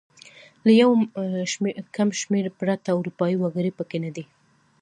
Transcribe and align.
له 0.65 0.71
یو 0.81 0.89
کم 1.95 2.09
شمېر 2.21 2.45
پرته 2.59 2.89
اروپايي 2.97 3.35
وګړي 3.39 3.71
پکې 3.77 3.97
نه 4.05 4.11
دي. 4.15 4.23